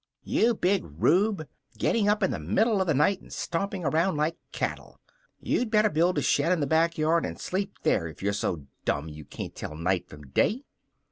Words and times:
"You 0.23 0.55
big 0.55 0.81
rube! 0.83 1.47
Getting 1.77 2.09
up 2.09 2.23
in 2.23 2.31
the 2.31 2.39
middle 2.39 2.81
of 2.81 2.87
the 2.87 2.93
night 2.95 3.21
and 3.21 3.31
stomping 3.31 3.85
around 3.85 4.17
like 4.17 4.35
cattle. 4.51 4.99
You'd 5.39 5.69
better 5.69 5.91
build 5.91 6.17
a 6.17 6.23
shed 6.23 6.51
in 6.51 6.59
the 6.59 6.65
back 6.65 6.97
yard 6.97 7.23
and 7.23 7.39
sleep 7.39 7.75
there 7.83 8.07
if 8.07 8.23
you're 8.23 8.33
so 8.33 8.65
dumb 8.83 9.09
you 9.09 9.25
can't 9.25 9.53
tell 9.53 9.75
night 9.75 10.09
from 10.09 10.23
day." 10.31 10.63